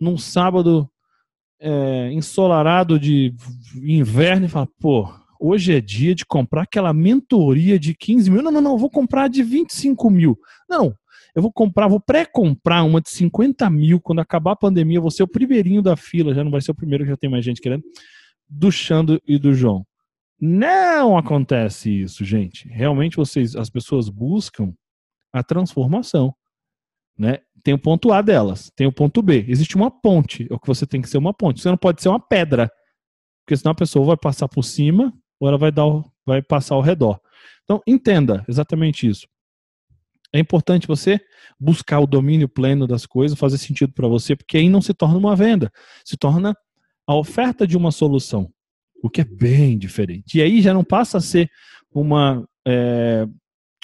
num 0.00 0.16
sábado 0.16 0.88
é, 1.60 2.10
ensolarado 2.12 2.98
de 2.98 3.34
inverno 3.76 4.46
e 4.46 4.48
fala, 4.48 4.68
pô, 4.80 5.08
hoje 5.38 5.74
é 5.74 5.80
dia 5.80 6.14
de 6.14 6.24
comprar 6.24 6.62
aquela 6.62 6.92
mentoria 6.92 7.78
de 7.78 7.94
15 7.94 8.30
mil. 8.30 8.42
Não, 8.42 8.50
não, 8.50 8.60
não, 8.60 8.78
vou 8.78 8.90
comprar 8.90 9.28
de 9.28 9.42
25 9.42 10.10
mil. 10.10 10.38
Não, 10.68 10.94
eu 11.34 11.42
vou 11.42 11.52
comprar, 11.52 11.88
vou 11.88 12.00
pré-comprar 12.00 12.84
uma 12.84 13.00
de 13.00 13.10
50 13.10 13.68
mil. 13.68 14.00
Quando 14.00 14.20
acabar 14.20 14.52
a 14.52 14.56
pandemia, 14.56 14.98
eu 14.98 15.02
vou 15.02 15.10
ser 15.10 15.22
o 15.22 15.28
primeirinho 15.28 15.82
da 15.82 15.96
fila, 15.96 16.34
já 16.34 16.44
não 16.44 16.50
vai 16.50 16.60
ser 16.60 16.70
o 16.70 16.74
primeiro, 16.74 17.04
já 17.04 17.16
tem 17.16 17.28
mais 17.28 17.44
gente 17.44 17.60
querendo, 17.60 17.82
do 18.48 18.70
Xando 18.70 19.20
e 19.26 19.38
do 19.38 19.52
João. 19.52 19.84
Não 20.40 21.16
acontece 21.16 21.90
isso, 21.90 22.24
gente. 22.24 22.68
Realmente 22.68 23.16
vocês, 23.16 23.56
as 23.56 23.70
pessoas 23.70 24.08
buscam 24.08 24.72
a 25.32 25.42
transformação, 25.42 26.34
né? 27.18 27.38
Tem 27.62 27.72
o 27.72 27.78
ponto 27.78 28.12
A 28.12 28.20
delas, 28.20 28.70
tem 28.76 28.86
o 28.86 28.92
ponto 28.92 29.22
B. 29.22 29.44
Existe 29.48 29.74
uma 29.76 29.90
ponte, 29.90 30.46
é 30.50 30.54
o 30.54 30.58
que 30.58 30.66
você 30.66 30.86
tem 30.86 31.00
que 31.00 31.08
ser 31.08 31.18
uma 31.18 31.32
ponte. 31.32 31.60
Você 31.60 31.68
não 31.68 31.78
pode 31.78 32.02
ser 32.02 32.10
uma 32.10 32.20
pedra, 32.20 32.70
porque 33.44 33.56
senão 33.56 33.72
a 33.72 33.74
pessoa 33.74 34.04
vai 34.04 34.16
passar 34.16 34.48
por 34.48 34.62
cima 34.62 35.12
ou 35.40 35.48
ela 35.48 35.56
vai 35.56 35.72
dar, 35.72 35.86
vai 36.26 36.42
passar 36.42 36.74
ao 36.74 36.82
redor. 36.82 37.18
Então 37.64 37.80
entenda 37.86 38.44
exatamente 38.48 39.08
isso. 39.08 39.26
É 40.32 40.38
importante 40.38 40.86
você 40.86 41.20
buscar 41.58 42.00
o 42.00 42.06
domínio 42.06 42.48
pleno 42.48 42.86
das 42.86 43.06
coisas, 43.06 43.38
fazer 43.38 43.56
sentido 43.56 43.92
para 43.92 44.08
você, 44.08 44.34
porque 44.34 44.56
aí 44.56 44.68
não 44.68 44.82
se 44.82 44.92
torna 44.92 45.16
uma 45.16 45.36
venda, 45.36 45.70
se 46.04 46.16
torna 46.16 46.56
a 47.06 47.14
oferta 47.14 47.66
de 47.66 47.76
uma 47.76 47.92
solução, 47.92 48.50
o 49.02 49.08
que 49.08 49.20
é 49.20 49.24
bem 49.24 49.78
diferente. 49.78 50.38
E 50.38 50.42
aí 50.42 50.60
já 50.60 50.74
não 50.74 50.82
passa 50.82 51.18
a 51.18 51.20
ser 51.20 51.48
uma, 51.92 52.46
é, 52.66 53.26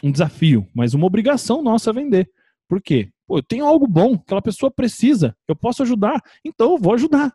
um 0.03 0.11
desafio, 0.11 0.67
mas 0.75 0.93
uma 0.93 1.07
obrigação 1.07 1.63
nossa 1.63 1.93
vender. 1.93 2.29
Por 2.69 2.83
quê? 2.83 3.11
Pô, 3.31 3.39
eu 3.39 3.43
tenho 3.45 3.65
algo 3.65 3.87
bom, 3.87 4.15
aquela 4.15 4.43
pessoa 4.43 4.73
precisa, 4.73 5.37
eu 5.47 5.55
posso 5.55 5.85
ajudar, 5.85 6.21
então 6.45 6.73
eu 6.73 6.79
vou 6.79 6.95
ajudar. 6.95 7.33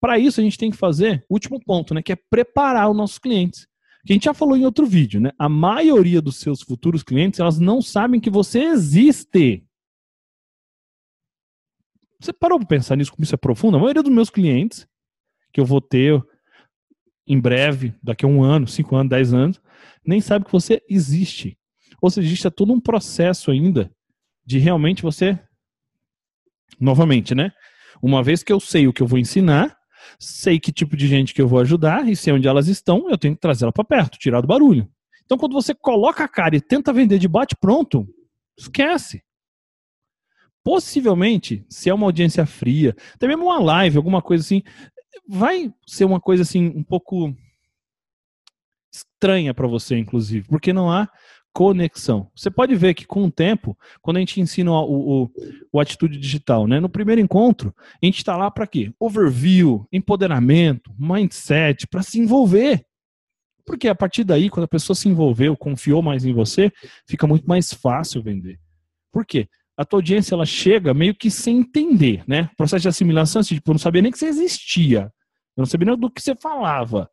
Para 0.00 0.18
isso 0.18 0.40
a 0.40 0.42
gente 0.42 0.56
tem 0.56 0.70
que 0.70 0.78
fazer, 0.78 1.26
último 1.28 1.62
ponto, 1.62 1.92
né, 1.92 2.02
que 2.02 2.12
é 2.12 2.16
preparar 2.16 2.90
os 2.90 2.96
nossos 2.96 3.18
clientes 3.18 3.66
que 4.06 4.14
a 4.14 4.14
gente 4.14 4.24
já 4.24 4.32
falou 4.32 4.56
em 4.56 4.64
outro 4.64 4.86
vídeo, 4.86 5.20
né? 5.20 5.30
A 5.38 5.46
maioria 5.46 6.22
dos 6.22 6.38
seus 6.38 6.62
futuros 6.62 7.02
clientes, 7.02 7.38
elas 7.38 7.58
não 7.58 7.82
sabem 7.82 8.18
que 8.18 8.30
você 8.30 8.60
existe. 8.60 9.62
Você 12.18 12.32
parou 12.32 12.58
para 12.58 12.68
pensar 12.68 12.96
nisso, 12.96 13.12
como 13.12 13.22
isso 13.22 13.34
é 13.34 13.36
profundo? 13.36 13.76
A 13.76 13.80
maioria 13.80 14.02
dos 14.02 14.10
meus 14.10 14.30
clientes, 14.30 14.88
que 15.52 15.60
eu 15.60 15.66
vou 15.66 15.82
ter 15.82 16.18
em 17.26 17.38
breve, 17.38 17.94
daqui 18.02 18.24
a 18.24 18.28
um 18.28 18.42
ano, 18.42 18.66
cinco 18.66 18.96
anos, 18.96 19.10
dez 19.10 19.34
anos, 19.34 19.60
nem 20.02 20.18
sabe 20.22 20.46
que 20.46 20.52
você 20.52 20.82
existe. 20.88 21.58
Ou 22.00 22.08
seja, 22.08 22.26
existe 22.26 22.50
todo 22.50 22.72
um 22.72 22.80
processo 22.80 23.50
ainda 23.50 23.94
de 24.50 24.58
realmente 24.58 25.02
você. 25.02 25.38
Novamente, 26.80 27.34
né? 27.34 27.52
Uma 28.02 28.20
vez 28.22 28.42
que 28.42 28.52
eu 28.52 28.58
sei 28.58 28.88
o 28.88 28.92
que 28.92 29.00
eu 29.00 29.06
vou 29.06 29.18
ensinar, 29.18 29.76
sei 30.18 30.58
que 30.58 30.72
tipo 30.72 30.96
de 30.96 31.06
gente 31.06 31.32
que 31.32 31.40
eu 31.40 31.46
vou 31.46 31.60
ajudar 31.60 32.08
e 32.08 32.16
sei 32.16 32.32
onde 32.32 32.48
elas 32.48 32.66
estão, 32.66 33.08
eu 33.08 33.16
tenho 33.16 33.34
que 33.34 33.40
trazer 33.40 33.64
ela 33.64 33.72
para 33.72 33.84
perto, 33.84 34.18
tirar 34.18 34.40
do 34.40 34.48
barulho. 34.48 34.90
Então, 35.24 35.38
quando 35.38 35.52
você 35.52 35.72
coloca 35.72 36.24
a 36.24 36.28
cara 36.28 36.56
e 36.56 36.60
tenta 36.60 36.92
vender 36.92 37.18
de 37.20 37.28
bate 37.28 37.54
pronto, 37.54 38.08
esquece. 38.58 39.22
Possivelmente, 40.64 41.64
se 41.68 41.88
é 41.88 41.94
uma 41.94 42.06
audiência 42.06 42.44
fria, 42.44 42.96
até 43.14 43.28
mesmo 43.28 43.44
uma 43.44 43.60
live, 43.60 43.98
alguma 43.98 44.20
coisa 44.20 44.42
assim, 44.42 44.62
vai 45.28 45.72
ser 45.86 46.04
uma 46.04 46.20
coisa 46.20 46.42
assim 46.42 46.72
um 46.74 46.82
pouco 46.82 47.32
estranha 48.92 49.54
para 49.54 49.68
você, 49.68 49.96
inclusive, 49.96 50.48
porque 50.48 50.72
não 50.72 50.90
há 50.90 51.08
conexão. 51.52 52.30
Você 52.34 52.50
pode 52.50 52.74
ver 52.74 52.94
que 52.94 53.06
com 53.06 53.24
o 53.24 53.30
tempo, 53.30 53.76
quando 54.00 54.18
a 54.18 54.20
gente 54.20 54.40
ensina 54.40 54.70
o, 54.70 55.24
o, 55.24 55.30
o 55.72 55.80
atitude 55.80 56.18
digital, 56.18 56.66
né? 56.66 56.80
No 56.80 56.88
primeiro 56.88 57.20
encontro, 57.20 57.74
a 57.78 58.06
gente 58.06 58.18
está 58.18 58.36
lá 58.36 58.50
para 58.50 58.66
quê? 58.66 58.92
Overview, 58.98 59.86
empoderamento, 59.92 60.92
mindset, 60.98 61.86
para 61.86 62.02
se 62.02 62.18
envolver. 62.18 62.84
Porque 63.64 63.88
a 63.88 63.94
partir 63.94 64.24
daí, 64.24 64.48
quando 64.48 64.64
a 64.64 64.68
pessoa 64.68 64.96
se 64.96 65.08
envolveu, 65.08 65.56
confiou 65.56 66.02
mais 66.02 66.24
em 66.24 66.32
você, 66.32 66.72
fica 67.06 67.26
muito 67.26 67.46
mais 67.46 67.72
fácil 67.72 68.22
vender. 68.22 68.58
Por 69.12 69.24
quê? 69.26 69.48
A 69.76 69.84
tua 69.84 69.98
audiência 69.98 70.34
ela 70.34 70.46
chega 70.46 70.92
meio 70.92 71.14
que 71.14 71.30
sem 71.30 71.58
entender, 71.58 72.22
né? 72.26 72.50
Processo 72.56 72.82
de 72.82 72.88
assimilação, 72.88 73.40
assim, 73.40 73.54
tipo, 73.54 73.70
eu 73.70 73.74
não 73.74 73.78
sabia 73.78 74.02
nem 74.02 74.12
que 74.12 74.18
você 74.18 74.26
existia. 74.26 75.12
Eu 75.56 75.62
não 75.62 75.66
sabia 75.66 75.86
nem 75.86 75.98
do 75.98 76.10
que 76.10 76.20
você 76.20 76.34
falava. 76.34 77.10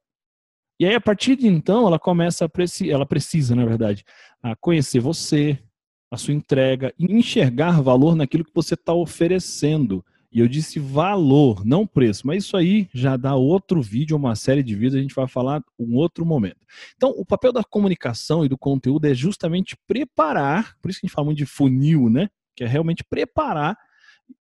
E 0.80 0.86
aí, 0.86 0.94
a 0.94 1.02
partir 1.02 1.36
de 1.36 1.48
então, 1.48 1.88
ela 1.88 1.98
começa 1.98 2.46
a 2.46 2.50
preci 2.50 2.92
ela 2.92 3.06
precisa, 3.06 3.56
na 3.56 3.66
verdade, 3.66 4.04
a 4.44 4.56
conhecer 4.56 5.00
você, 5.00 5.58
a 6.12 6.18
sua 6.18 6.34
entrega 6.34 6.94
e 7.00 7.06
enxergar 7.12 7.82
valor 7.82 8.16
naquilo 8.16 8.46
que 8.46 8.54
você 8.54 8.76
está 8.76 8.94
oferecendo. 8.94 10.06
E 10.32 10.40
eu 10.40 10.48
disse 10.48 10.78
valor, 10.78 11.66
não 11.66 11.88
preço. 11.88 12.28
Mas 12.28 12.44
isso 12.44 12.56
aí 12.56 12.88
já 12.94 13.18
dá 13.18 13.34
outro 13.36 13.82
vídeo, 13.82 14.16
uma 14.16 14.36
série 14.36 14.62
de 14.62 14.76
vídeos, 14.76 14.96
a 14.96 15.02
gente 15.02 15.16
vai 15.16 15.28
falar 15.28 15.64
um 15.80 15.96
outro 15.96 16.24
momento. 16.24 16.60
Então, 16.96 17.10
o 17.10 17.26
papel 17.26 17.52
da 17.52 17.64
comunicação 17.64 18.46
e 18.46 18.50
do 18.50 18.58
conteúdo 18.58 19.06
é 19.06 19.16
justamente 19.16 19.76
preparar, 19.88 20.76
por 20.80 20.92
isso 20.92 21.00
que 21.00 21.06
a 21.06 21.08
gente 21.08 21.16
fala 21.16 21.26
muito 21.26 21.40
de 21.40 21.46
funil, 21.46 22.08
né? 22.08 22.30
Que 22.56 22.64
é 22.64 22.68
realmente 22.68 23.04
preparar 23.04 23.76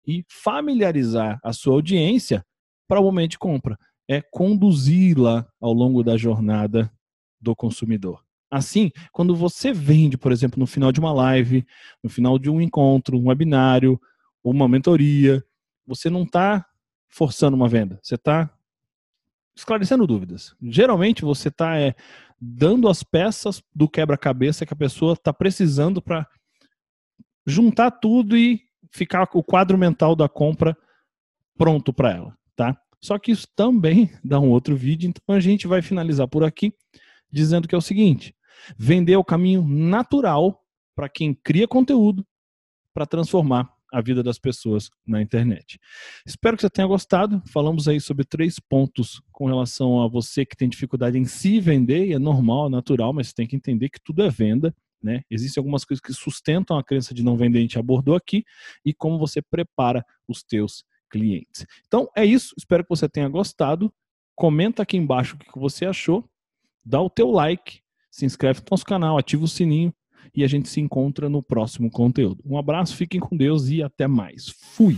e 0.08 0.24
familiarizar 0.30 1.40
a 1.44 1.52
sua 1.52 1.74
audiência 1.74 2.46
para 2.88 3.02
o 3.02 3.04
momento 3.04 3.32
de 3.32 3.40
compra 3.40 3.78
é 4.08 4.22
conduzi-la 4.22 5.48
ao 5.60 5.74
longo 5.74 6.04
da 6.04 6.18
jornada 6.18 6.92
do 7.40 7.56
consumidor. 7.56 8.24
Assim, 8.50 8.92
quando 9.14 9.34
você 9.36 9.72
vende, 9.72 10.18
por 10.18 10.32
exemplo, 10.32 10.60
no 10.60 10.68
final 10.68 10.92
de 10.92 11.00
uma 11.00 11.14
live, 11.14 11.66
no 12.04 12.10
final 12.10 12.38
de 12.38 12.50
um 12.50 12.60
encontro, 12.60 13.18
um 13.18 13.28
webinário, 13.28 14.00
uma 14.44 14.68
mentoria, 14.68 15.44
você 15.88 16.10
não 16.10 16.24
está 16.24 16.66
forçando 17.08 17.56
uma 17.56 17.70
venda, 17.70 18.00
você 18.02 18.16
está 18.16 18.50
esclarecendo 19.56 20.06
dúvidas. 20.06 20.56
Geralmente 20.62 21.24
você 21.24 21.48
está 21.48 21.78
é, 21.80 21.96
dando 22.40 22.90
as 22.90 23.04
peças 23.04 23.64
do 23.74 23.88
quebra-cabeça 23.88 24.66
que 24.66 24.74
a 24.74 24.78
pessoa 24.78 25.14
está 25.14 25.32
precisando 25.32 26.02
para 26.02 26.28
juntar 27.46 27.92
tudo 27.92 28.38
e 28.38 28.62
ficar 28.92 29.28
o 29.34 29.44
quadro 29.44 29.78
mental 29.78 30.16
da 30.16 30.28
compra 30.28 30.78
pronto 31.58 31.94
para 31.94 32.12
ela, 32.12 32.38
tá? 32.56 32.78
Só 33.04 33.18
que 33.18 33.32
isso 33.32 33.48
também 33.56 34.12
dá 34.24 34.40
um 34.40 34.50
outro 34.50 34.76
vídeo, 34.76 35.10
então 35.10 35.36
a 35.36 35.40
gente 35.40 35.68
vai 35.68 35.82
finalizar 35.82 36.28
por 36.28 36.44
aqui 36.44 36.74
dizendo 37.32 37.68
que 37.68 37.76
é 37.76 37.78
o 37.78 37.82
seguinte: 37.82 38.36
vender 38.78 39.14
é 39.14 39.18
o 39.18 39.24
caminho 39.24 39.66
natural 39.68 40.62
para 40.96 41.10
quem 41.10 41.34
cria 41.34 41.68
conteúdo 41.68 42.26
para 42.94 43.06
transformar 43.06 43.70
a 43.92 44.02
vida 44.02 44.24
das 44.24 44.40
pessoas 44.40 44.90
na 45.06 45.22
internet. 45.22 45.78
Espero 46.26 46.56
que 46.56 46.62
você 46.62 46.70
tenha 46.70 46.88
gostado. 46.88 47.42
Falamos 47.48 47.88
aí 47.88 48.00
sobre 48.00 48.24
três 48.24 48.58
pontos 48.58 49.22
com 49.32 49.46
relação 49.46 50.02
a 50.02 50.08
você 50.08 50.46
que 50.46 50.56
tem 50.56 50.70
dificuldade 50.70 51.18
em 51.18 51.26
se 51.26 51.60
vender, 51.60 52.08
e 52.08 52.14
é 52.14 52.20
normal, 52.20 52.68
é 52.68 52.70
natural, 52.70 53.12
mas 53.12 53.28
você 53.28 53.34
tem 53.34 53.48
que 53.48 53.56
entender 53.56 53.90
que 53.90 54.00
tudo 54.02 54.24
é 54.24 54.30
venda. 54.30 54.74
Né? 55.04 55.24
Existem 55.30 55.60
algumas 55.60 55.84
coisas 55.84 56.02
que 56.02 56.14
sustentam 56.14 56.78
a 56.78 56.84
crença 56.84 57.14
de 57.14 57.24
não 57.24 57.36
vender, 57.36 57.58
a 57.58 57.62
gente 57.62 57.80
abordou 57.80 58.16
aqui, 58.16 58.46
e 58.86 58.94
como 58.94 59.18
você 59.18 59.42
prepara 59.42 60.06
os 60.28 60.44
teus 60.44 60.86
clientes. 61.12 61.66
Então 61.88 62.10
é 62.16 62.26
isso, 62.26 62.54
espero 62.58 62.84
que 62.84 62.90
você 62.90 63.08
tenha 63.08 63.28
gostado. 63.30 63.94
Comenta 64.36 64.84
aqui 64.84 64.98
embaixo 64.98 65.36
o 65.36 65.40
que 65.40 65.60
você 65.60 65.86
achou, 65.86 66.24
dá 66.84 67.02
o 67.02 67.10
teu 67.10 67.30
like, 67.30 67.82
se 68.10 68.26
inscreve 68.26 68.62
no 68.62 68.66
nosso 68.72 68.86
canal, 68.86 69.18
ativa 69.18 69.44
o 69.44 69.48
sininho 69.48 69.94
e 70.36 70.44
a 70.44 70.48
gente 70.48 70.70
se 70.70 70.80
encontra 70.80 71.30
no 71.30 71.44
próximo 71.44 71.92
conteúdo. 71.92 72.42
Um 72.46 72.58
abraço, 72.58 72.96
fiquem 72.96 73.20
com 73.20 73.36
Deus 73.36 73.68
e 73.68 73.84
até 73.84 74.08
mais. 74.08 74.50
Fui! 74.50 74.98